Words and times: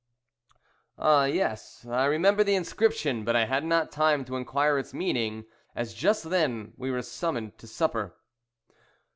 "Oh, 0.97 1.25
yes, 1.25 1.85
I 1.85 2.05
remember 2.05 2.43
the 2.43 2.55
inscription; 2.55 3.23
but 3.23 3.35
I 3.35 3.45
had 3.45 3.63
not 3.63 3.91
time 3.91 4.25
to 4.25 4.35
inquire 4.35 4.79
its 4.79 4.95
meaning, 4.95 5.45
as 5.75 5.93
just 5.93 6.31
then 6.31 6.73
we 6.75 6.89
were 6.89 7.03
summoned 7.03 7.59
to 7.59 7.67
supper." 7.67 8.17